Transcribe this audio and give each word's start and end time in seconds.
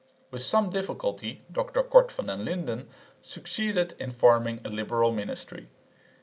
With 0.31 0.41
some 0.41 0.71
difficulty 0.71 1.43
Dr 1.51 1.83
Cort 1.83 2.11
van 2.11 2.25
den 2.25 2.43
Linden 2.43 2.89
succeeded 3.21 3.93
in 3.99 4.09
forming 4.09 4.59
a 4.65 4.69
liberal 4.69 5.11
ministry. 5.11 5.69